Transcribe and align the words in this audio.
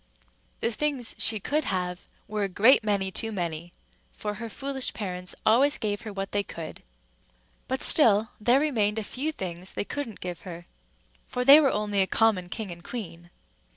The 0.61 0.71
things 0.71 1.13
she 1.19 1.39
could 1.39 1.65
have 1.65 2.07
were 2.27 2.41
a 2.43 2.49
great 2.49 2.83
many 2.83 3.11
too 3.11 3.31
many, 3.31 3.71
for 4.13 4.33
her 4.41 4.49
foolish 4.49 4.95
parents 4.95 5.35
always 5.45 5.77
gave 5.77 6.01
her 6.01 6.11
what 6.11 6.31
they 6.31 6.41
could; 6.41 6.81
but 7.67 7.83
still 7.83 8.31
there 8.41 8.59
remained 8.59 8.97
a 8.97 9.03
few 9.03 9.31
things 9.31 9.73
they 9.73 9.85
couldn't 9.85 10.19
give 10.19 10.41
her, 10.41 10.65
for 11.27 11.45
they 11.45 11.59
were 11.59 11.69
only 11.69 12.01
a 12.01 12.07
common 12.07 12.49
king 12.49 12.71
and 12.71 12.83
queen. 12.83 13.29